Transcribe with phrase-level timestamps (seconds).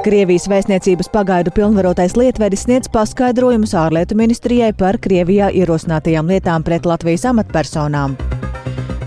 [0.00, 7.28] Krievijas vēstniecības pagaidu pilnvarotais lietvedis sniedz paskaidrojumus ārlietu ministrijai par Krievijā ierosinātajām lietām pret Latvijas
[7.28, 8.16] amatpersonām.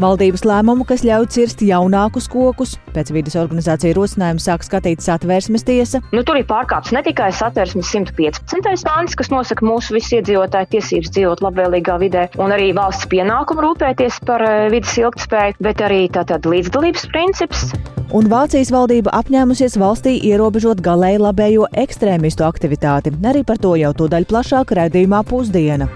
[0.01, 6.01] Valdības lēmumu, kas ļauj cirst jaunākus kokus, pēc vidas organizācija rosinājuma sāk skatīt satversmes tiesa.
[6.15, 8.87] Nu, tur ir pārkāpts ne tikai satversmes 115.
[8.87, 14.17] pāns, kas nosaka mūsu visu iedzīvotāju tiesības dzīvot labvēlīgā vidē, un arī valsts pienākumu rūpēties
[14.25, 17.67] par eh, vidas ilgtspēju, bet arī tātad līdzdalības princips.
[18.13, 23.13] Un Vācijas valdība apņēmusies valstī ierobežot galēji labējo ekstrēmistu aktivitāti.
[23.25, 25.89] Arī par to jau tūdaļ plašāk raidījumā pusdiena.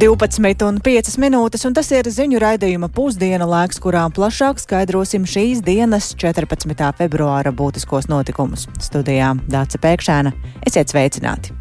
[0.00, 6.86] 12,5 minūtes, un tas ir ziņu raidījuma pusdiena laiks, kurā plašāk skaidrosim šīs dienas 14.
[6.96, 8.62] februāra būtiskos notikumus.
[8.80, 10.30] Studijā Dāca Pēkšēna.
[10.64, 11.52] Esiet sveicināti!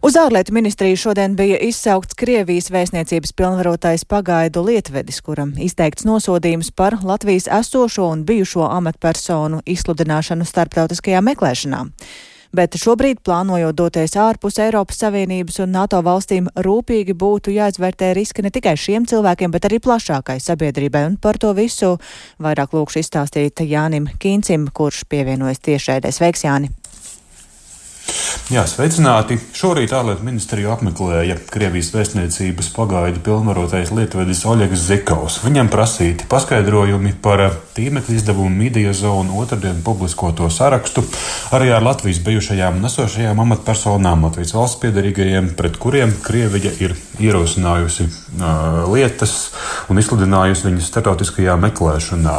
[0.00, 6.96] Uz ārlietu ministriju šodien bija izsaukts Krievijas vēstniecības pilnvarotais pagaidu lietvedis, kuram izteikts nosodījums par
[7.04, 11.82] Latvijas esošo un bijušo amatpersonu izsludināšanu starptautiskajā meklēšanā
[12.56, 18.52] bet šobrīd plānojot doties ārpus Eiropas Savienības un NATO valstīm rūpīgi būtu jāizvērtē riski ne
[18.54, 21.04] tikai šiem cilvēkiem, bet arī plašākai sabiedrībai.
[21.10, 21.96] Un par to visu
[22.42, 26.14] vairāk lūkšu izstāstīt Jānim Kīncim, kurš pievienojas tiešraidē.
[26.14, 26.72] Sveiks, Jāni!
[28.46, 29.40] Jā, sveicināti!
[29.58, 35.40] Šorīt ārlietu ministriju apmeklēja Krievijas vēstniecības pagaidu pilnvarotais lietvedis Oļegs Zikovs.
[35.42, 37.42] Viņam prasīti paskaidrojumi par
[37.74, 41.02] tīmekļa izdevumu Media Zone otrdien publiskoto sarakstu
[41.58, 48.86] arī ar Latvijas bijušajām nesošajām amatpersonām, Latvijas valsts piedarīgajiem, pret kuriem Krievija ir ierosinājusi uh,
[48.92, 49.34] lietas
[49.90, 52.36] un izsludinājusi viņas startautiskajā meklēšanā.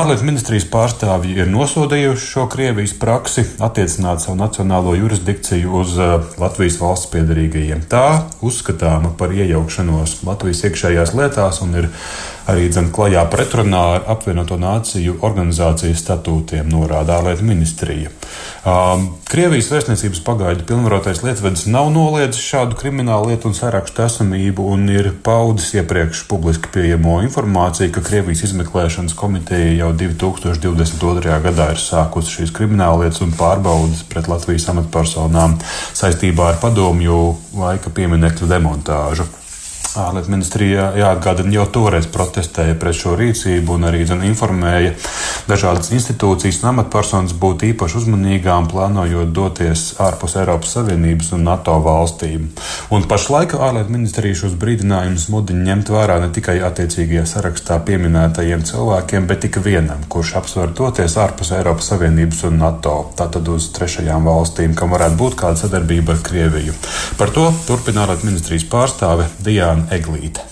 [0.00, 6.78] Ārlietu ministrijas pārstāvji ir nosodījuši šo Krievijas praksi attiecināt savu nacionālo jurisdikciju uz uh, Latvijas
[6.80, 7.82] valsts piedarīgajiem.
[7.90, 11.88] Tā uzskatāma par iejaukšanos Latvijas iekšējās lietās un ir
[12.50, 18.10] arī dzen klajā pretrunā ar apvienoto nāciju organizācijas statūtiem, norāda ārlietu ministrija.
[18.62, 24.86] Um, Krievijas vēstniecības pagaidu pilnvarotais lietvedis nav noliedzis šādu kriminālu lietu un sarakstu esamību un
[24.92, 31.38] ir paudis iepriekš publiski pieejamo informāciju, ka Krievijas izmeklēšanas komiteja jau 2022.
[31.48, 35.58] gadā ir sākusi šīs krimināllietas un pārbaudas pret Latvijas amatpersonām
[35.90, 37.22] saistībā ar padomju
[37.58, 39.30] laika pieminekļu demontāžu.
[39.92, 44.94] Ārlietu ministrija jāatgādina jau toreiz protestēja pret šo rīcību un arī zin, informēja
[45.50, 52.46] dažādas institūcijas un amatpersonas būt īpaši uzmanīgām, plānojot doties ārpus Eiropas Savienības un NATO valstīm.
[52.88, 59.28] Un pašlaik ārlietu ministrija šos brīdinājumus mudina ņemt vērā ne tikai attiecīgajā sarakstā pieminētajiem cilvēkiem,
[59.28, 64.72] bet ik vienam, kurš apsver doties ārpus Eiropas Savienības un NATO, tātad uz trešajām valstīm,
[64.72, 66.80] kam varētu būt kāda sadarbība ar Krieviju.
[67.20, 69.28] Par to turpina ārlietu ministrijas pārstāve
[69.82, 70.44] Diana Eglīte.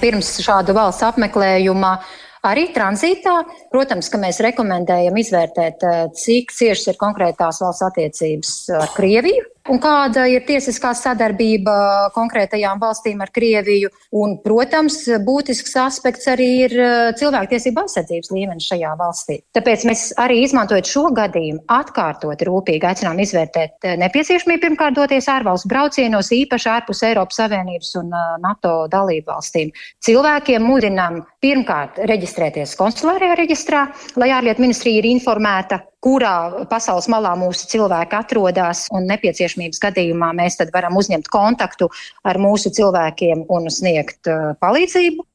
[0.00, 1.98] Pirms šāda valsts apmeklējuma
[2.46, 3.42] arī tranzītā,
[3.72, 9.80] protams, ka mēs rekomendējam izvērtēt, eh, cik ciešas ir konkrētās valsts attiecības ar Krieviju un
[9.82, 11.74] kāda ir tiesiskā sadarbība
[12.14, 13.90] konkrētajām valstīm ar Krieviju.
[14.18, 19.38] Un, protams, būtisks aspekts arī ir eh, cilvēktiesība aizsardzības līmenis šajā valstī.
[19.56, 25.70] Tāpēc mēs arī izmantojot šo gadījumu, atkārtot rūpīgi aicinām izvērtēt eh, nepieciešamību pirmkārt doties ārvalstu
[25.72, 29.74] braucienos, īpaši ārpus Eiropas Savienības un eh, NATO dalību valstīm.
[30.04, 33.86] Cilvēkiem mudinām pirmkārt reģistrēties konsulārajā reģistrā,
[34.20, 40.58] lai ārlietu ministrija ir informēta kurā pasaules malā mūsu cilvēki atrodas, un nepieciešamības gadījumā mēs
[40.60, 41.90] tad varam uzņemt kontaktu
[42.24, 45.26] ar mūsu cilvēkiem un sniegt uh, palīdzību.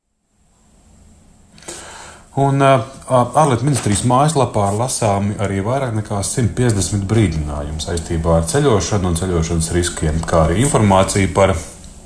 [2.43, 2.79] Un uh,
[3.13, 10.17] ārlietu ministrijas mājaslapā lasāmi arī vairāk nekā 150 brīdinājumi saistībā ar ceļošanu un ceļošanas riskiem,
[10.25, 11.53] kā arī informācija par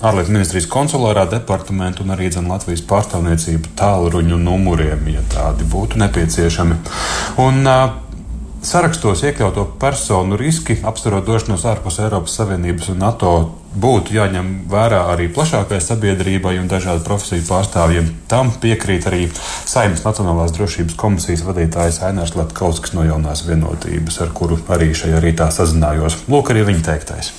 [0.03, 6.81] ārlietu ministrijas konsulārā departamentu un arī dzen, Latvijas pārstāvniecību tālruņu numuriem, ja tādi būtu nepieciešami.
[7.45, 8.06] Un, uh,
[8.67, 13.29] Sarakstos iekļauto personu riski, apsverot došanos ārpus Eiropas Savienības un NATO,
[13.79, 18.11] būtu jāņem vērā arī plašākai sabiedrībai un dažādu profesiju pārstāvjiem.
[18.27, 24.59] Tam piekrīt arī Saimnes Nacionālās drošības komisijas vadītājs Ainērs Latkausks no jaunās vienotības, ar kuru
[24.67, 26.25] arī šajā rītā sazinājos.
[26.27, 27.35] Lūk, arī viņa teiktais.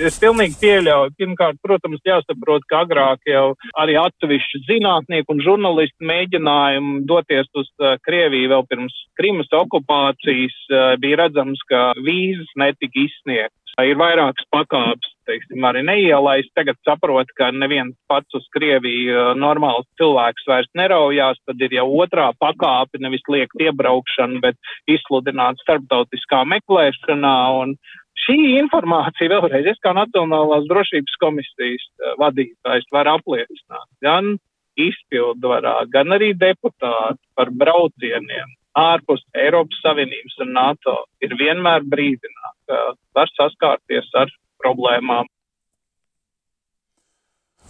[0.00, 1.12] Es pilnīgi pieļauju.
[1.20, 3.52] Pirmkārt, protams, jāsaprot, ka agrāk jau
[3.82, 10.94] arī atsevišķi zinātnieki un žurnālisti mēģinājumi doties uz uh, Krieviju vēl pirms Krimas okupācijas uh,
[11.02, 13.56] bija redzams, ka vīzas netika izsniegtas.
[13.80, 16.50] Ir vairākas pakāpes, teiksim, arī neielaist.
[16.58, 21.86] Tagad saprot, ka neviens pats uz Krieviju uh, normāls cilvēks vairs neraujās, tad ir jau
[22.00, 24.56] otrā pakāpe, nevis liekt iebraukšana, bet
[24.90, 27.36] izsludināt starptautiskā meklēšanā.
[27.62, 27.76] Un
[28.24, 34.36] šī informācija vēlreiz, es kā Nacionālās drošības komisijas eh, vadītājs varu apliecināt gan
[34.80, 42.78] izpildvarā, gan arī deputāti par braucieniem ārpus Eiropas Savienības un NATO ir vienmēr brīdināti, ka
[43.18, 44.30] var saskārties ar
[44.62, 45.26] problēmām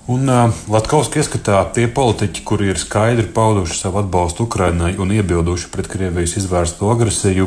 [0.09, 5.69] Un uh, Latvijas ieskatā tie politiķi, kuri ir skaidri pauduši savu atbalstu Ukrainai un iebilduši
[5.71, 7.45] pret Krievijas izvērstu agresiju,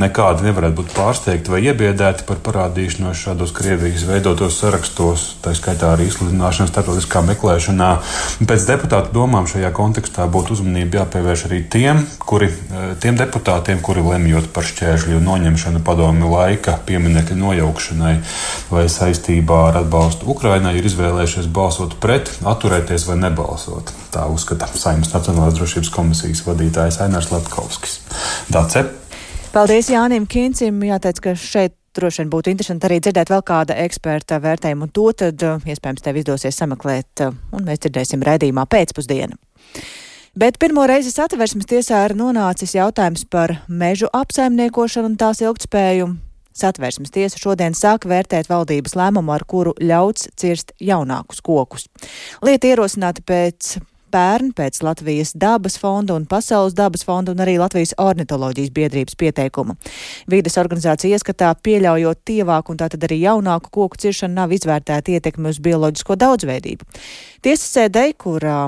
[0.00, 6.08] nekādi nevarētu būt pārsteigti vai iebiedēti par parādīšanos šādos Krievijas veidotos sarakstos, tā skaitā arī
[6.08, 7.90] izsludināšanas starptautiskā meklēšanā.
[8.48, 12.48] Pēc deputātu domām šajā kontekstā būtu uzmanība jāpievērš arī tiem, kuri,
[13.04, 18.16] tiem deputātiem, kuri lemjot par šķēršļu noņemšanu padomju laika pieminekļu nojaukšanai
[18.72, 23.90] vai saistībā ar atbalstu Ukrainai, ir izvēlējušies balsot balsot pret, atturēties vai nebalsot.
[24.14, 28.00] Tā uzskata Saimnes Nacionālās drošības komisijas vadītājs Ainārs Latkovskis.
[28.52, 28.84] Dace.
[29.52, 30.78] Paldies Jānim Kincim.
[30.82, 35.10] Jāteic, ka šeit droši vien būtu interesanti arī dzirdēt vēl kāda eksperta vērtējumu, un to
[35.12, 39.36] tad uh, iespējams tev izdosies sameklēt, uh, un mēs dzirdēsim raidījumā pēcpusdienu.
[40.38, 46.14] Bet pirmo reizi satversmes tiesā ir nonācis jautājums par mežu apsaimniekošanu un tās ilgtspēju.
[46.56, 51.88] Satversmes tiesa šodien sāk vērtēt valdības lēmumu, ar kuru ļauts cirst jaunākus kokus.
[52.44, 53.78] Lieta ierosināta pēc
[54.12, 59.76] pērn pēc Latvijas dabas fonda un Pasaules dabas fonda un arī Latvijas ornitoloģijas biedrības pieteikuma.
[60.30, 65.60] Vīdes organizācija ieskatā pieļaujot tievāku un tātad arī jaunāku koku ciršanu nav izvērtēta ietekme uz
[65.64, 66.88] bioloģisko daudzveidību.
[67.42, 68.66] Tiesas sēdē, kurā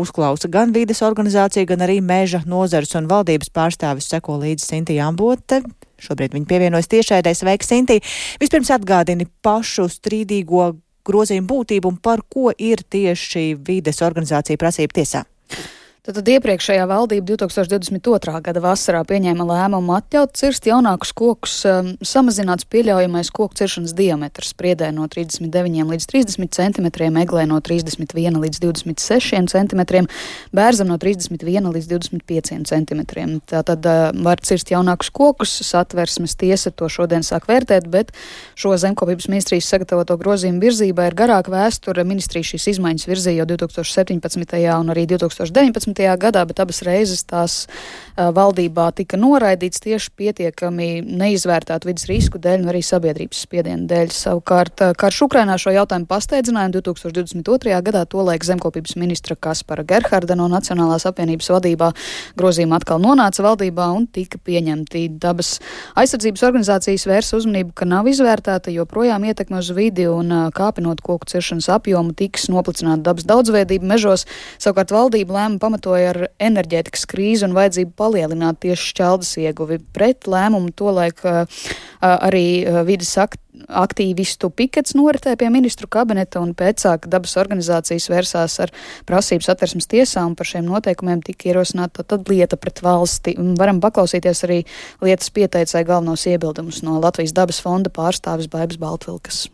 [0.00, 5.62] uzklausa gan vīdes organizācija, gan arī meža nozars un valdības pārstāvis seko līdzi Sinti Ambote.
[5.98, 7.32] Šobrīd viņi pievienojas tiešraidē.
[7.34, 7.98] Sveiki, Sintī!
[8.40, 10.70] Vispirms atgādini pašu strīdīgo
[11.08, 15.24] grozījumu būtību un par ko ir tieši vides organizācija prasība tiesā.
[16.08, 18.38] Tad iepriekšējā valdība 2022.
[18.40, 24.88] gada vasarā pieņēma lēmumu atļaut cirst jaunākus kokus, um, samazināts pieļaujamais koku ciršanas diametrs spriedē
[24.96, 26.86] no 39 līdz 30 cm,
[27.20, 29.82] eglē no 31 līdz 26 cm,
[30.56, 33.04] bērzam no 31 līdz 25 cm.
[33.52, 38.16] Tātad uh, var cirst jaunākus kokus, satversmes tiesa to šodien sāk vērtēt, bet
[38.56, 42.08] šo zemkopības ministrijas sagatavoto grozījumu virzībā ir garāka vēsture.
[42.08, 44.64] Ministrija šīs izmaiņas virzīja jau 2017.
[44.72, 47.98] un arī 2019 gadā, bet abas reizes tās uh,
[48.34, 54.10] valdībā tika noraidīts tieši pietiekami neizvērtētu vidas risku dēļ un arī sabiedrības spiedienu dēļ.
[54.14, 57.76] Savukārt, karš Ukrainā šo jautājumu pasteidzināja 2022.
[57.86, 61.92] gadā tolaik zemkopības ministra Kaspara Gerharda no Nacionālās apvienības vadībā
[62.38, 65.04] grozījuma atkal nonāca valdībā un tika pieņemti.
[65.22, 65.58] Dabas
[65.98, 71.70] aizsardzības organizācijas vērsa uzmanību, ka nav izvērtēta joprojām ietekme uz vidi un kāpinot koku ciršanas
[71.78, 74.26] apjomu tiks noplicināta dabas daudzveidība mežos.
[74.58, 79.78] Savukārt valdība lēma pamatot pamatoja ar enerģētikas krīzi un vajadzību palielināt tieši šķeldas ieguvi.
[79.92, 81.22] Pret lēmumu tolaik
[82.00, 83.16] arī vidas
[83.68, 88.72] aktīvistu pikets noritēja pie ministru kabineta un pēcāk dabas organizācijas vērsās ar
[89.08, 93.34] prasību satversmes tiesā un par šiem noteikumiem tika ierosināta tad lieta pret valsti.
[93.58, 94.62] Varam paklausīties arī
[95.02, 99.48] lietas pieteicēja galvenos iebildumus no Latvijas dabas fonda pārstāvis Baibas Baltvilkas.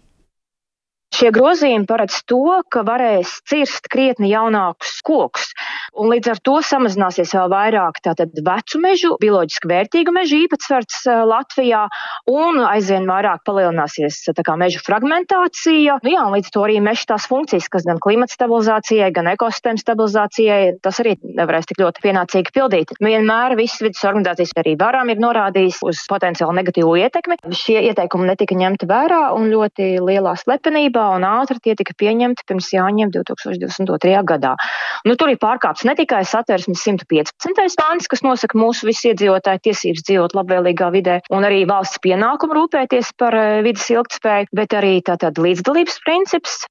[1.15, 2.41] Šie grozījumi paredz to,
[2.75, 5.53] ka varēs cirst krietni jaunākus kokus,
[5.95, 11.85] un līdz ar to samazināsies vēl vairāk tātad vecu mežu, bioloģiski vērtīgu mežu īpatsvars Latvijā,
[12.31, 16.01] un aizvien vairāk palielināsies kā, mežu fragmentācija.
[16.03, 19.85] Nu, jā, un līdz to arī meža tās funkcijas, kas gan klimata stabilizācijai, gan ekosistēmu
[19.85, 22.97] stabilizācijai, tas arī nevarēs tik ļoti pienācīgi pildīt.
[22.99, 27.39] Vienmēr visas vidas organizācijas arī varam ir norādījis uz potenciāli negatīvu ietekmi.
[27.55, 32.44] Šie ieteikumi netika ņemti vērā un ļoti lielā slepenībā kārtībā un ātri tie tika pieņemti
[32.49, 34.25] pirms jāņem 2022.
[34.25, 34.56] gadā.
[35.05, 37.77] Nu, tur ir pārkāpts ne tikai satversmes 115.
[37.77, 43.15] pāns, kas nosaka mūsu visu iedzīvotāju tiesības dzīvot labvēlīgā vidē, un arī valsts pienākumu rūpēties
[43.19, 46.65] par eh, vidas ilgtspēju, bet arī tātad līdzdalības princips,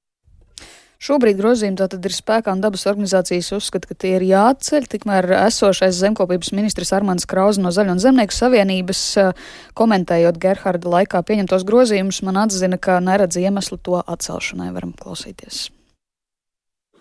[1.02, 5.98] Šobrīd grozījumi tātad ir spēkā un dabas organizācijas uzskata, ka tie ir jāatceļ, tikmēr esošais
[5.98, 9.46] zemkopības ministrs Armāns Krauze no Zaļo un Zemnieku savienības eh,
[9.76, 14.70] komentējot Gerharda laikā pieņemtos grozījumus, man atzina, ka neredz iemeslu to atcelšanai.
[14.76, 15.66] Varam klausīties.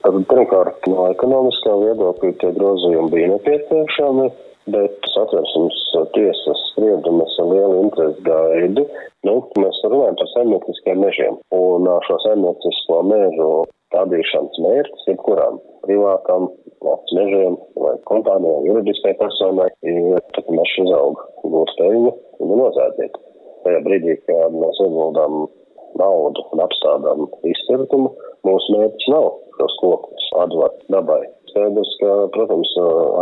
[0.03, 4.25] Tātad, pirmkārt, no ekonomiskā viedokļa tie grozījumi bija nepieciešami,
[4.71, 5.79] bet satversmes
[6.15, 8.85] tiesas spriedumus ar lielu interesi gaidu.
[9.27, 13.49] Nu, mēs runājam par saimnieciskiem mežiem, un šo saimniecisko mežu
[13.93, 16.47] stādīšanas mērķis jebkurām privātām
[16.83, 23.19] valsts mežiem vai kompānijām, juridiskai personai ir, tad mežs uzaug gūst peļņu un nozēdzīt.
[23.63, 25.45] Tajā brīdī, kad mēs ieguldām
[25.99, 28.11] naudu un apstādām izcirtumu,
[28.47, 29.29] mūsu mērķis nav
[29.59, 31.21] šos kokus atdot dabai.
[31.53, 32.71] Skaidrs, ka, protams,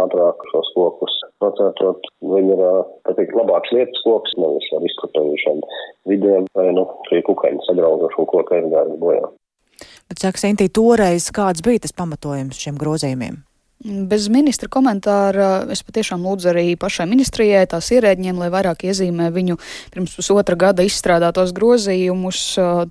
[0.06, 2.64] ātrāk šos kokus nocērtot, viņi ir,
[3.18, 5.60] teikt, labāks lietas koks, nevis ar izkopējušiem
[6.08, 9.28] vidiem vai, nu, šī kukaiņa sagrauzošu koku aizgājas bojā.
[10.08, 13.42] Bet, saka, Sintī, toreiz kāds bija tas pamatojums šiem grozījumiem?
[13.82, 19.58] Bez ministra komentāra es patiešām lūdzu arī pašai ministrijai, tās ierēģiem, lai vairāk iezīmē viņu
[19.96, 22.42] pirms pusotra gada izstrādātos grozījumus,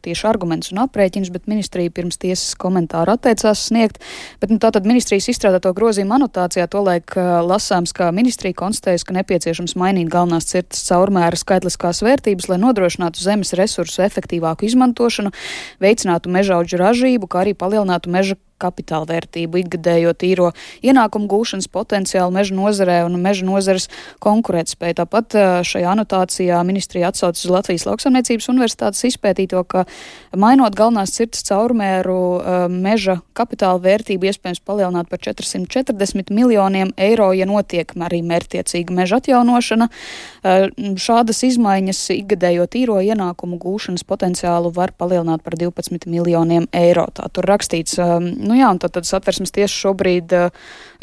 [0.02, 4.02] tieši argumentus un aprēķinus, bet ministrija pirms tiesas komentāru atteicās sniegt.
[4.42, 7.14] Bet nu, tātad ministrijas izstrādāto grozījumu anotācijā tolaik
[7.46, 13.54] lasāms, ka ministrija konstatējas, ka nepieciešams mainīt galvenās cirtas caurmēra skaitliskās vērtības, lai nodrošinātu zemes
[13.54, 15.30] resursu efektīvāku izmantošanu,
[15.78, 20.50] veicinātu mežaudžu ražību, kā arī palielinātu meža kapitāla vērtību, ikgadējo tīro
[20.84, 23.88] ienākumu gūšanas potenciālu meža nozarē un meža nozares
[24.22, 24.98] konkurētspēju.
[25.00, 29.86] Tāpat šajā anotācijā ministrija atsaucas uz Latvijas lauksaimniecības universitātes izpētīto, ka
[30.36, 32.20] mainot galvenās cirtas caurmēru
[32.70, 39.88] meža kapitāla vērtību iespējams palielināt par 440 miljoniem eiro, ja notiek arī mērtiecīga meža atjaunošana.
[41.00, 47.06] Šādas izmaiņas ikgadējo tīro ienākumu gūšanas potenciālu var palielināt par 12 miljoniem eiro.
[47.14, 47.98] Tā tur rakstīts
[48.50, 50.48] Nu jā, tad, tad satversmes tiesa šobrīd uh,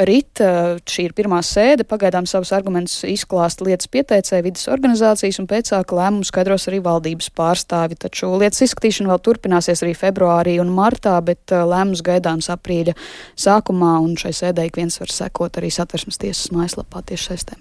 [0.04, 5.48] rit, uh, šī ir pirmā sēde, pagaidām savus argumentus izklāsta lietas pieteicēja vidas organizācijas un
[5.48, 7.96] pēcāka lēmumu skaidros arī valdības pārstāvi.
[8.04, 12.98] Taču lietas izskatīšana vēl turpināsies arī februārī un martā, bet uh, lēmums gaidāms aprīļa
[13.40, 17.60] sākumā, un šai sēdē ik viens var sekot arī satversmes tiesas mājaslapā tieši saistē.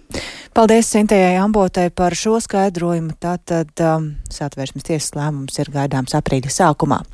[0.57, 3.15] Paldies Sintējai Ambotei par šo skaidrojumu.
[3.23, 7.05] Tātad um, satversmes tiesas lēmums ir gaidāms aprīļa sākumā.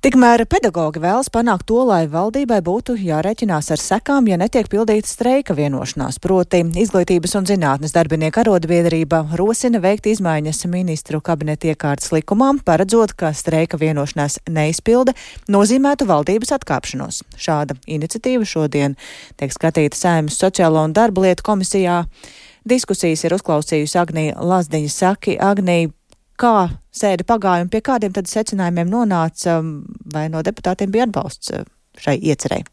[0.00, 5.52] Tikmēr pedagogi vēlas panākt to, lai valdībai būtu jārēķinās ar sekām, ja netiek pildīta streika
[5.52, 6.16] vienošanās.
[6.24, 13.34] Proti, izglītības un zinātnes darbinieku arotbiedrība rosina veikt izmaiņas ministru kabineta iekārtas likumām, paredzot, ka
[13.36, 15.12] streika vienošanās neizpilde
[15.52, 17.20] nozīmētu valdības atkāpšanos.
[17.36, 18.96] Šāda iniciatīva šodien
[19.36, 22.06] tiek skatīta Sēmas sociālo un darba lietu komisijā.
[22.64, 25.36] Diskusijas ir uzklausījusi Agnija Lazdiņa Saki.
[25.36, 25.92] Agnija,
[26.40, 29.60] kā sēde pagāja un pie kādiem tad secinājumiem nonāca,
[30.14, 31.64] vai no deputātiem bija atbalsts eh,
[32.00, 32.66] šai iecerēji?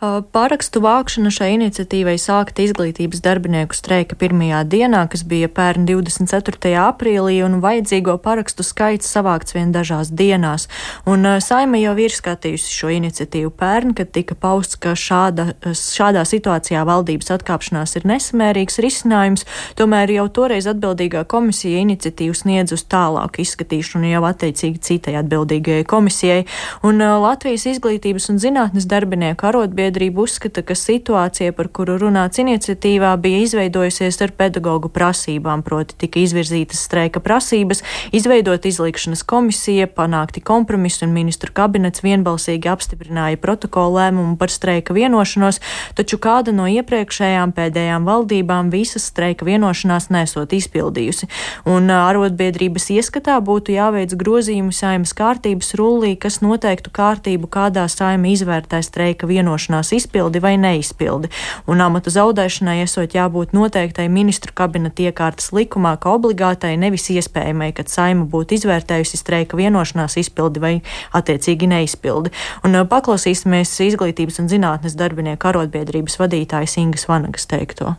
[0.00, 6.70] Parakstu vākšana šai iniciatīvai sākta izglītības darbinieku streika pirmajā dienā, kas bija pērn 24.
[6.80, 10.70] aprīlī, un vajadzīgo parakstu skaits savākts vien dažās dienās.
[11.04, 16.86] Un saima jau ir skatījusi šo iniciatīvu pērn, kad tika pausts, ka šāda, šādā situācijā
[16.88, 19.44] valdības atkāpšanās ir nesamērīgs risinājums,
[19.76, 26.40] tomēr jau toreiz atbildīgā komisija iniciatīvu sniedz uz tālāku izskatīšanu jau attiecīgi citai atbildīgajai komisijai.
[26.88, 33.42] Un Latvijas izglītības un zinātnes darbinieku arotbiedrība uzskata, ka situācija, par kuru runāts iniciatīvā, bija
[33.44, 37.82] izveidojusies ar pedagoģu prasībām, proti tika izvirzītas streika prasības,
[38.16, 45.60] izveidot izlikšanas komisija, panākti kompromisi un ministru kabinets vienbalsīgi apstiprināja protokolu lēmumu par streika vienošanos,
[45.98, 51.28] taču kāda no iepriekšējām pēdējām valdībām visas streika vienošanās nesot izpildījusi.
[51.68, 58.82] Un arotbiedrības ieskatā būtu jāveic grozījumi saimas kārtības rullī, kas noteiktu kārtību, kādā saima izvērtē
[58.86, 61.30] streika vienošanos vienošanās izpildi vai neizpildi,
[61.66, 67.90] un amata zaudēšanai esot jābūt noteiktai ministru kabineta iekārtas likumā, ka obligātai nevis iespējamai, kad
[67.90, 70.74] saima būtu izvērtējusi streika vienošanās izpildi vai
[71.16, 72.34] attiecīgi neizpildi.
[72.66, 77.96] Un paklausīsimies izglītības un zinātnes darbinieku arotbiedrības vadītājas Ingas Vanagas teikto.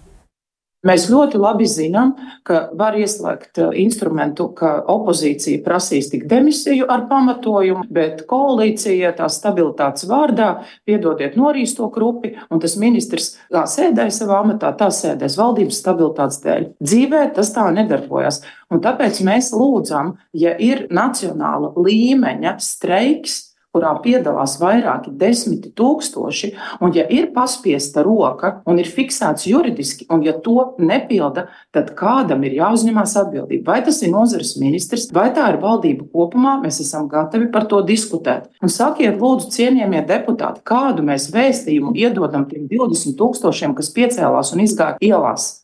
[0.82, 2.16] Mēs ļoti labi zinām,
[2.48, 9.28] ka var ieslēgt uh, instrumentu, ka opozīcija prasīs tik demisiju ar pamatojumu, bet koalīcija tā
[9.30, 10.50] stabilitātes vārdā
[10.90, 16.42] piedodiet norīs to krupi, un tas ministrs kā sēdēja savā amatā, tā sēdēs valdības stabilitātes
[16.48, 16.68] dēļ.
[16.82, 18.42] Dzīvē tas tā nedarbojas.
[18.74, 26.52] Un tāpēc mēs lūdzam, ja ir nacionāla līmeņa streiks, kurā piedalās vairāki desmiti tūkstoši,
[26.84, 32.44] un ja ir paspiesta roka un ir fiksēts juridiski, un ja to nepilda, tad kādam
[32.48, 33.72] ir jāuzņemās atbildība.
[33.72, 37.80] Vai tas ir nozares ministrs, vai tā ir valdība kopumā, mēs esam gatavi par to
[37.88, 38.52] diskutēt.
[38.62, 44.66] Un sakiet, lūdzu, cienījamie deputāti, kādu mēs vēstījumu iedodam tiem 20 tūkstošiem, kas piecēlās un
[44.68, 45.61] izgāja ielās.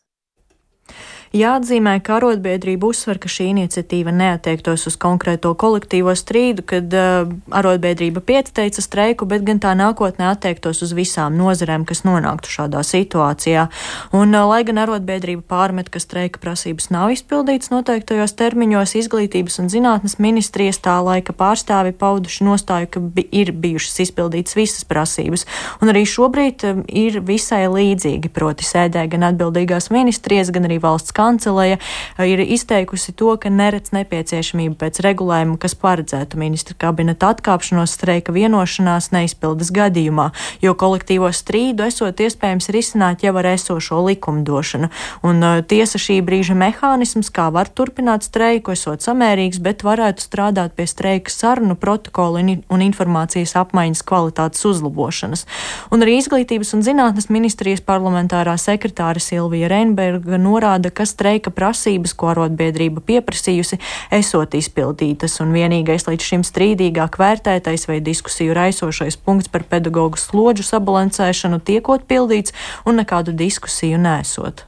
[1.36, 8.22] Jāatzīmē, ka arotbiedrība uzsver, ka šī iniciatīva neatiektos uz konkrēto kolektīvo strīdu, kad uh, arotbiedrība
[8.24, 13.66] pieteica streiku, bet gan tā nākotnē attiektos uz visām nozarēm, kas nonāktu šādā situācijā.
[14.16, 19.68] Un, uh, lai gan arotbiedrība pārmet, ka streika prasības nav izpildītas noteiktajos termiņos, izglītības un
[19.68, 25.44] zinātnes ministrijas tā laika pārstāvi pauduši nostāju, ka bi ir bijušas izpildītas visas prasības.
[25.84, 31.17] Un arī šobrīd um, ir visai līdzīgi, proti sēdē gan atbildīgās ministrijas, gan arī valsts
[31.18, 31.78] kanceleja
[32.22, 39.10] ir izteikusi to, ka neredz nepieciešamību pēc regulējuma, kas paredzētu ministra kabineta atkāpšanos streika vienošanās
[39.14, 40.30] neizpildes gadījumā,
[40.62, 44.90] jo kolektīvo strīdu esot iespējams risināt jau ar esošo likumdošanu.
[45.26, 50.76] Un uh, tiesa šī brīža mehānisms, kā var turpināt streiku, esot samērīgs, bet varētu strādāt
[50.78, 55.46] pie streika sarunu protokolu un informācijas apmaiņas kvalitātes uzlabošanas.
[55.94, 62.30] Un arī Izglītības un zinātnes ministrijas parlamentārā sekretāra Silvija Reinberga norāda, ka streika prasības, ko
[62.34, 63.80] arotbiedrība pieprasījusi,
[64.20, 70.68] esot izpildītas, un vienīgais līdz šim strīdīgāk vērtētais vai diskusiju raisošais punkts par pedagoģu slodžu
[70.68, 74.67] sabalansēšanu tiekot pildīts un nekādu diskusiju nesot.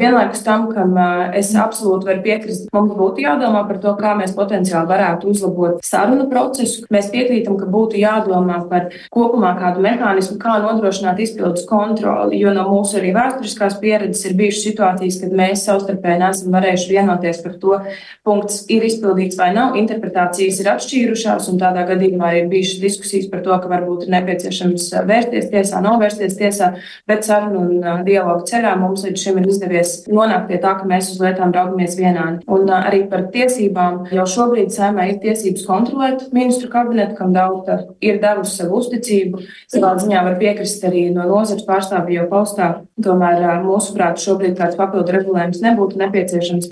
[0.00, 0.94] Vienlaikus tam, kam
[1.36, 6.24] es absolūti varu piekrist, mums būtu jādomā par to, kā mēs potenciāli varētu uzlabot sarunu
[6.30, 6.86] procesu.
[6.94, 12.64] Mēs piekrītam, ka būtu jādomā par kopumā kādu mehānismu, kā nodrošināt izpildus kontroli, jo no
[12.70, 17.76] mūsu arī vēsturiskās pieredzes ir bijušas situācijas, kad mēs savstarpēji nesam varējuši vienoties par to,
[18.24, 23.44] punkts ir izpildīts vai nav, interpretācijas ir atšķīrušās, un tādā gadījumā ir bijušas diskusijas par
[23.44, 26.72] to, ka varbūt ir nepieciešams vērsties tiesā, nav vērsties tiesā,
[27.04, 30.86] bet sarunu un dialogu ceļā mums līdz šim ir izdevies mēs nonākam pie tā, ka
[30.88, 32.44] mēs uz lietām raugamies vienādi.
[32.48, 37.70] Un arī par tiesībām jau šobrīd saimē ir tiesības kontrolēt ministru kabinetu, kam daudz
[38.00, 39.44] ir devusi savu uzticību.
[39.70, 42.70] Savā ziņā var piekrist arī no nozares pārstāvju jau paustā.
[43.00, 46.70] Tomēr mūsuprāt šobrīd kāds papildu regulējums nebūtu nepieciešams.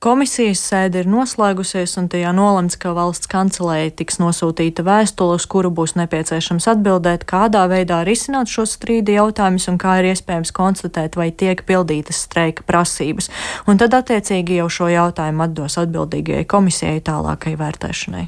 [0.00, 5.68] Komisijas sēde ir noslēgusies, un tajā nolemts, ka valsts kancelēja tiks nosūtīta vēstule, uz kuru
[5.76, 11.28] būs nepieciešams atbildēt, kādā veidā risināt šo strīdu jautājumus un kā ir iespējams konstatēt, vai
[11.36, 13.28] tiek pildītas streika prasības.
[13.68, 18.24] Un tad attiecīgi jau šo jautājumu atdos atbildīgajai komisijai tālākai vērtēšanai.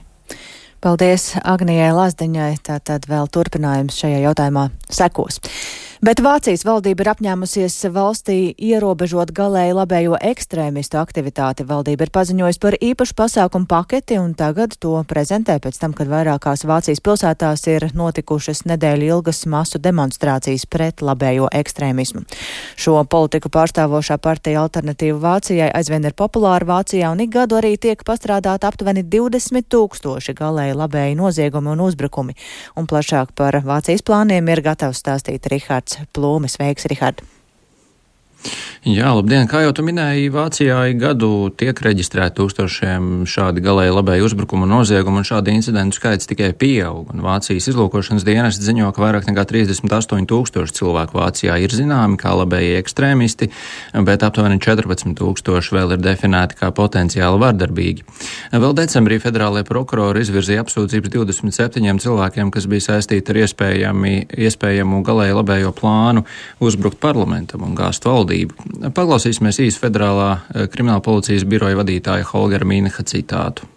[0.82, 5.38] Paldies Agnijai Lazdiņai, tātad vēl turpinājums šajā jautājumā sekos.
[6.02, 11.62] Bet Vācijas valdība ir apņēmusies valstī ierobežot galēji labējo ekstrēmistu aktivitāti.
[11.62, 16.66] Valdība ir paziņojusi par īpašu pasākumu paketi un tagad to prezentē pēc tam, kad vairākās
[16.66, 22.24] Vācijas pilsētās ir notikušas nedēļu ilgas masu demonstrācijas pret labējo ekstrēmismu.
[22.74, 28.02] Šo politiku pārstāvošā partija Alternatīva Vācijai aizvien ir populāra Vācijā un ik gadu arī tiek
[28.02, 32.36] pastrādāta aptuveni 20 tūkstoši galēji labēji noziegumi un uzbrukumi.
[32.76, 35.72] Un plašāk par Vācijas plāniem ir gatavs stāstīt Rihards.
[35.72, 36.56] Rihards Plūmes.
[36.56, 37.22] Sveiks, Rihard!
[38.82, 39.46] Jā, labdien!
[39.46, 45.26] Kā jau tu minēji, Vācijā gadu tiek reģistrēti tūkstošiem šādi galēji labēji uzbrukumu noziegumu, un
[45.28, 47.12] šādi incidentu skaits tikai pieaug.
[47.14, 52.32] Un Vācijas izlūkošanas dienests ziņo, ka vairāk nekā 38 tūkstoši cilvēku Vācijā ir zināmi kā
[52.40, 53.52] labēji ekstrēmisti,
[54.02, 58.02] bet aptuveni 14 tūkstoši vēl ir definēti kā potenciāli vardarbīgi.
[58.50, 65.70] Vēl decembrī federālajie prokurori izvirzīja apsūdzības 27 cilvēkiem, kas bija saistīti ar iespējamu galēji labējo
[65.78, 66.26] plānu
[66.58, 68.31] uzbrukt parlamentam un gāzt valdību.
[68.94, 73.68] Paklausīsimies īsi federālā eh, krimināla policijas biroja vadītāja Holgera Mīneha citātu.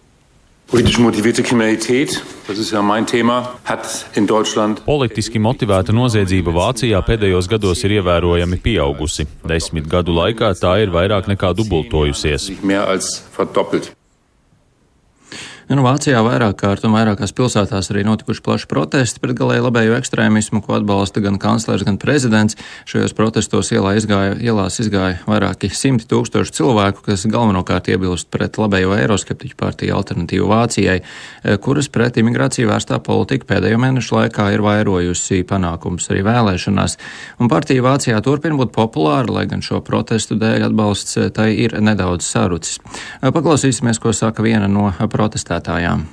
[0.65, 3.35] Politiski motivierte kriminalitāte, tas ir ja mein Thema,
[3.67, 3.85] hat
[4.17, 4.79] in Deutschland.
[4.87, 9.27] Politiski motivēta noziedzība Vācijā pēdējos gados ir ievērojami pieaugusi.
[9.45, 12.49] Desmit gadu laikā tā ir vairāk nekā dubultojusies.
[15.65, 20.59] Nu, Vācijā vairāk kārt un vairākās pilsētās arī notikuši plaši protesti pret galēji labējo ekstrēmismu,
[20.61, 22.53] ko atbalsta gan kanclers, gan prezidents.
[22.85, 28.93] Šajos protestos ielā izgāja, ielās izgāja vairāki simti tūkstoši cilvēku, kas galvenokārt iebilst pret labējo
[28.93, 35.41] eiroskeptiķu partiju alternatīvu Vācijai, eh, kuras pret imigrāciju vērstā politika pēdējo mēnešu laikā ir vairojusi
[35.49, 36.97] panākums arī vēlēšanās.
[37.41, 41.73] Un partija Vācijā turpina būt populāra, lai gan šo protestu dēļ atbalsts eh, tai ir
[41.81, 42.77] nedaudz sarucis.
[42.85, 46.05] Eh, paklausīsimies, ko saka viena no protestētājiem protestētājām.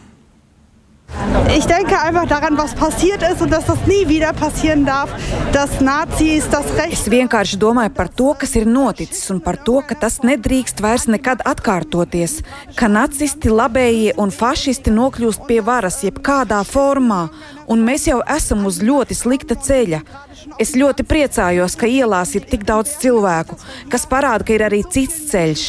[1.54, 5.10] Ich denke einfach daran, was passiert ist und dass das nie wieder passieren darf,
[5.52, 6.92] dass Nazis das Recht.
[6.92, 11.04] Es vienkārši domāju par to, kas ir noticis un par to, ka tas nedrīkst vairs
[11.12, 12.40] nekad atkārtoties,
[12.74, 17.26] ka nacisti, labējie un fašisti nokļūst pie varas jebkādā formā,
[17.68, 20.00] un mēs jau esam uz ļoti slikta ceļa.
[20.58, 23.60] Es ļoti priecājos, ka ielās ir tik daudz cilvēku,
[23.92, 25.68] kas parāda, ka ir arī cits ceļš.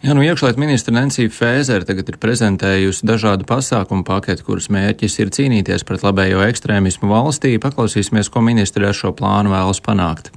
[0.00, 5.32] Jā, nu iekšlietu ministra Nancija Fēzere tagad ir prezentējusi dažādu pasākumu paketi, kuras mērķis ir
[5.36, 7.58] cīnīties pret labējo ekstrēmismu valstī.
[7.60, 10.32] Paklausīsimies, ko ministri ar šo plānu vēlas panākt.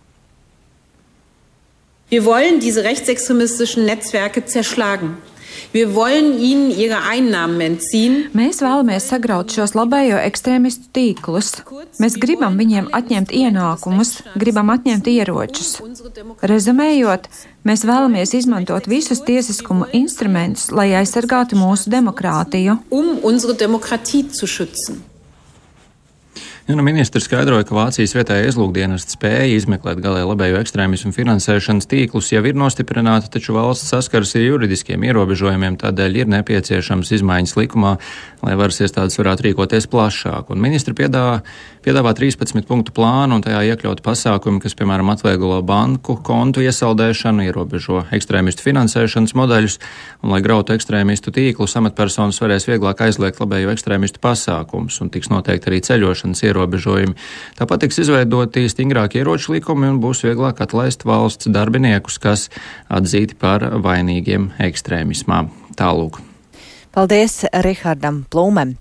[2.12, 5.16] Wir wollen diese rechtsextremistischen Netzwerke zerschlagen.
[8.38, 11.54] Mēs vēlamies sagraut šos labējo ekstrēmistu tīklus.
[12.02, 15.78] Mēs gribam viņiem atņemt ienākumus, gribam atņemt ieročus.
[16.42, 17.30] Rezumējot,
[17.68, 22.78] mēs vēlamies izmantot visus tiesiskuma instrumentus, lai aizsargātu mūsu demokrātiju.
[22.94, 23.18] Um
[26.68, 32.30] Ja, nu, ministrs skaidroja, ka Vācijas vietējā izlūkdienas spēja izmeklēt galēji labējo ekstrēmismu finansēšanas tīklus
[32.32, 37.92] jau ir nostiprināta, taču valsts saskaras ar juridiskiem ierobežojumiem, tādēļ ir nepieciešams izmaiņas likumā,
[38.48, 40.54] lai varas iestādes varētu rīkoties plašāk.
[40.56, 41.42] Un ministri piedāvā,
[41.84, 48.06] piedāvā 13 punktu plānu un tajā iekļaut pasākumi, kas, piemēram, atvieglo banku kontu iesaldēšanu, ierobežo
[48.16, 49.78] ekstrēmistu finansēšanas modeļus,
[50.24, 55.74] un, lai grautu ekstrēmistu tīklus, amatpersonas varēs vieglāk aizliegt labējo ekstrēmistu pasākumus un tiks noteikti
[55.74, 57.18] arī ceļošanas ierobežojumi ierobežojumi.
[57.58, 62.48] Tāpat tiks izveidoti stingrāki ieroču likumi un būs vieglāk atlaist valsts darbiniekus, kas
[62.94, 65.44] atzīti par vainīgiem ekstrēmismā.
[65.76, 66.22] Tālūk.
[66.94, 68.78] Paldies Rihardam Plūmem.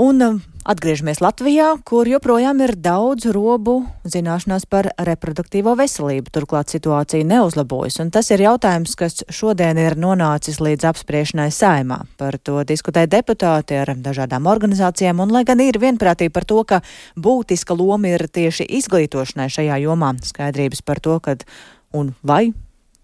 [0.00, 0.20] Un
[0.60, 6.28] Atgriežamies Latvijā, kur joprojām ir daudz robu zināšanās par reproduktīvo veselību.
[6.34, 12.02] Turklāt situācija neuzlabojas, un tas ir jautājums, kas šodien ir nonācis līdz apspriešanai saimā.
[12.20, 16.82] Par to diskutē deputāti ar dažādām organizācijām, un lai gan ir vienprātība par to, ka
[17.16, 21.48] būtiska loma ir tieši izglītošanai šajā jomā, skaidrības par to, kad
[21.96, 22.50] un vai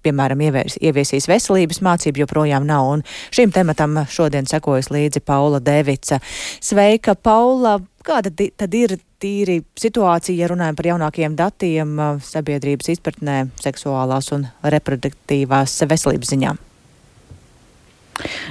[0.06, 2.92] piemēram, ievies, ieviesīs veselības mācību, joprojām nav.
[2.96, 6.20] Un šim tematam šodien sekojas līdzi Paula Devica.
[6.62, 7.78] Sveika, Paula!
[8.06, 15.74] Kāda tad ir tīri situācija, ja runājam par jaunākiem datiem sabiedrības izpratnē seksuālās un reproduktīvās
[15.90, 16.62] veselības ziņām?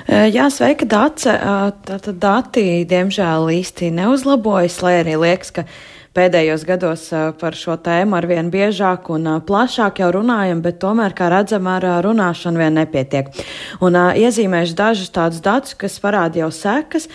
[0.05, 1.33] Jā, sveika, Dāce.
[1.87, 5.65] Tātad dati, diemžēl, īsti neuzlabojas, lai arī liekas, ka
[6.15, 7.05] pēdējos gados
[7.39, 12.61] par šo tēmu arvien biežāk un plašāk jau runājam, bet tomēr, kā redzam, ar runāšanu
[12.61, 13.31] vien nepietiek.
[13.83, 17.09] Un iezīmēšu dažus tādus datus, kas parāda jau sekas.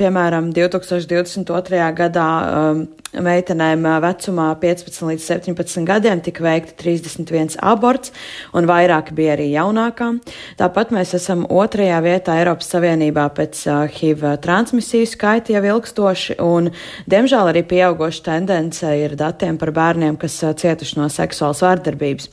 [0.00, 1.90] Piemēram, 2022.
[2.00, 2.30] gadā
[3.22, 8.12] meitenēm vecumā 15 līdz 17 gadiem tika veikti 31 aborts,
[8.56, 10.20] un vairāk bija arī jaunākām.
[10.60, 13.62] Tāpat mēs esam otrajā vietā Eiropas Savienībā pēc
[13.96, 16.70] HIV transmisiju skaita jau ilgstoši, un
[17.10, 22.30] diemžēl arī pieaugoša tendence ir datiem par bērniem, kas cietuši no seksuālas vārdarbības.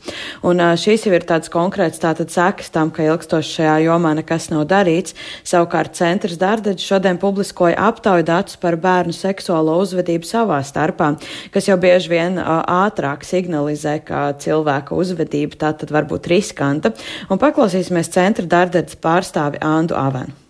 [0.47, 4.65] Un šīs jau ir tāds konkrēts tātad sekas tam, ka ilgstoši šajā jomā nekas nav
[4.71, 5.15] darīts.
[5.47, 11.13] Savukārt centrs Dārdeģis šodien publiskoja aptauju datus par bērnu seksuālo uzvedību savās starpā,
[11.53, 16.95] kas jau bieži vien ātrāk signalizē, ka cilvēka uzvedība tā tad var būt riskanta.
[17.29, 20.42] Un paklausīsimies centra darbības pārstāvi Andu Avenu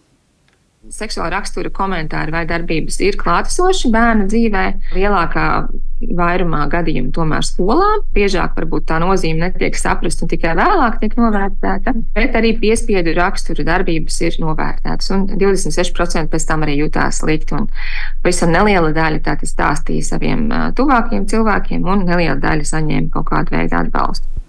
[0.93, 4.65] seksuāla rakstura komentāri vai darbības ir klātesoši bērnu dzīvē.
[4.97, 5.47] Lielākā
[6.17, 7.87] vairumā gadījumu tomēr skolā.
[8.15, 13.65] Biežāk varbūt tā nozīme netiek saprasta un tikai vēlāk tiek novērtēta, bet arī piespiedu rakstura
[13.67, 15.11] darbības ir novērtētas.
[15.15, 17.55] Un 26% pēc tam arī jutās slikti.
[17.57, 17.69] Un
[18.23, 23.79] pavisam neliela daļa tātad stāstīja saviem tuvākiem cilvēkiem, un neliela daļa saņēma kaut kādu veidu
[23.79, 24.42] atbalstu.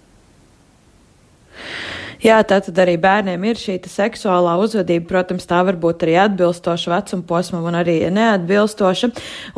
[2.25, 5.11] Jā, tā tad arī bērniem ir šī seksuālā uzvedība.
[5.11, 9.11] Protams, tā var būt arī atbilstoša vecuma posmam un arī neatbilstoša.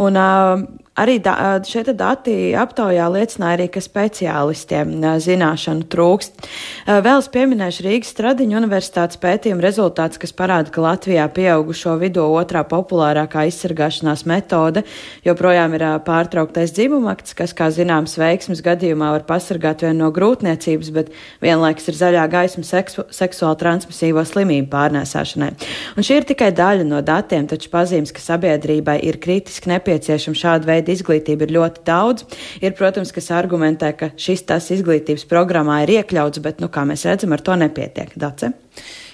[0.02, 6.46] Un, uh, Arī da, šeit dati aptaujā liecināja arī, ka speciālistiem zināšanu trūkst.
[6.88, 12.62] Vēl es pieminēšu Rīgas Stradiņu universitātes pētījuma rezultāts, kas parāda, ka Latvijā pieaugušo vidū otrā
[12.64, 14.86] populārākā izsargāšanās metode
[15.26, 21.12] joprojām ir pārtrauktais dzimumakts, kas, kā zināms, veiksmes gadījumā var pasargāt vien no grūtniecības, bet
[21.44, 25.52] vienlaiks ir zaļā gaisma seksu, seksuāli transmisīvo slimību pārnēsāšanai.
[25.92, 30.72] Un šī ir tikai daļa no datiem, taču pazīmes, ka sabiedrībai ir kritiski nepieciešama šāda
[30.72, 32.24] veida veida izglītība ir ļoti daudz.
[32.62, 37.06] Ir, protams, kas argumentē, ka šis tas izglītības programmā ir iekļauts, bet, nu, kā mēs
[37.06, 38.12] redzam, ar to nepietiek.
[38.16, 38.52] Dace?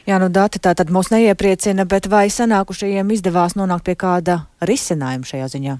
[0.07, 5.29] Jā, nu dati tā tad mūs neiepriecina, bet vai sanākušajiem izdevās nonākt pie kāda risinājuma
[5.29, 5.79] šajā ziņā?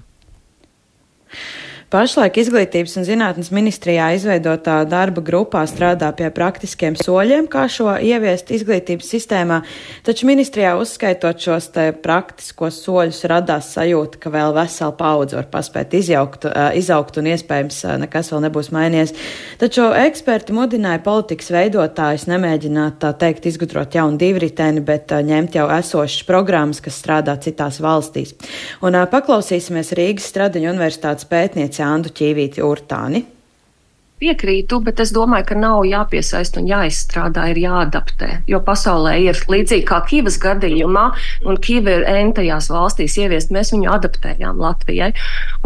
[1.93, 8.47] Pašlaik Izglītības un zinātnes ministrijā izveidotā darba grupā strādā pie praktiskiem soļiem, kā šo ieviest
[8.55, 9.59] izglītības sistēmā,
[10.01, 15.93] taču ministrijā uzskaitot šos te praktiskos soļus radās sajūta, ka vēl vesela paudze var paspēt
[15.99, 19.13] izjaukt, izaugt un iespējams nekas vēl nebūs mainījies.
[19.61, 26.25] Taču eksperti mudināja politikas veidotājus nemēģināt tā teikt izgudrot jaunu divriteni, bet ņemt jau esošas
[26.25, 28.33] programmas, kas strādā citās valstīs.
[28.81, 33.25] Un paklausīsimies Rīgas Stradiņu universitātes pētniece Andu Ķīvīti Urtāni.
[34.23, 38.29] Piekrītu, bet es domāju, ka nav jāpiesaista un jāizstrādā, ir jāadaptē.
[38.47, 41.03] Jo pasaulē ir līdzīgi kā Kīvas gadījumā,
[41.49, 45.11] un Kīva ir entajās valstīs ieviest, mēs viņu adaptējām Latvijai.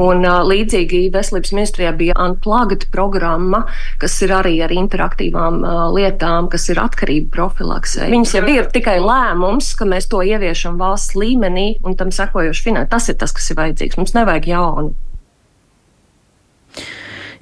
[0.01, 3.65] Un uh, līdzīgi veselības ministrijā bija Unplugged programma,
[4.01, 8.09] kas ir arī ar interaktīvām uh, lietām, kas ir atkarība profilaksē.
[8.09, 12.95] Viņas jau ir tikai lēmums, ka mēs to ieviešam valsts līmenī un tam sekojoši finansēt.
[12.95, 14.01] Tas ir tas, kas ir vajadzīgs.
[14.01, 14.95] Mums nevajag jaunu.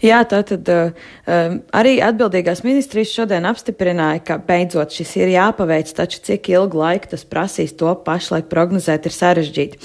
[0.06, 6.52] Jā, tātad um, arī atbildīgās ministrijas šodien apstiprināja, ka beidzot šis ir jāpaveic, taču cik
[6.52, 9.80] ilgu laiku tas prasīs, to pašlaik prognozēt ir sarežģīti.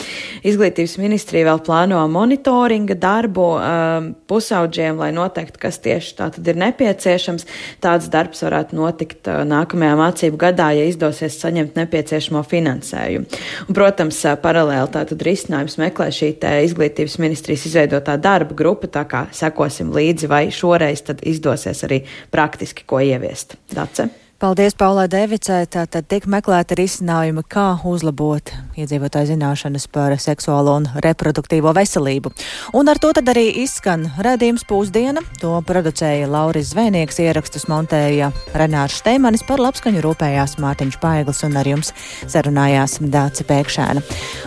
[0.50, 6.60] Izglītības ministrija vēl plāno monitoringa darbu um, pusauģiem, lai noteikti, kas tieši tā tad ir
[6.66, 7.48] nepieciešams.
[7.80, 13.40] Tāds darbs varētu notikt nākamajā mācību gadā, ja izdosies saņemt nepieciešamo finansējumu.
[13.70, 16.34] Un, protams, paralēli tātad risinājums meklē šī
[16.66, 22.86] izglītības ministrijas izveidotā darba grupa, tā kā sekosim līdzi līdzi, vai šoreiz izdosies arī praktiski
[22.86, 23.56] ko ieviest.
[23.74, 24.10] Dace?
[24.40, 25.66] Paldies, Paulai Devicai.
[25.68, 28.48] Tātad tiek meklēta risinājumi, kā uzlabot
[28.80, 32.32] iedzīvotāju zināšanas par seksuālo un reproduktīvo veselību.
[32.72, 35.20] Un ar to tad arī izskan redzījums pūsdiena.
[35.42, 41.68] To producēja Lauris Zvēnieks, ierakstus montēja Renārs Šteimanis par labskaņu rūpējās Mārtiņš Paiglis un ar
[41.68, 41.92] jums
[42.24, 44.00] sarunājās Dāce Pēkšēna.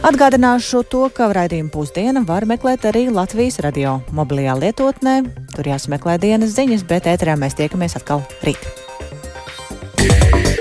[0.09, 5.19] Atgādināšu to, ka redzījumu pūsdiena var meklēt arī Latvijas radio mobilajā lietotnē.
[5.53, 8.82] Tur jāsmeklē dienas ziņas, bet ēterā mēs tiekamies atkal rīt.
[10.03, 10.52] Yeah.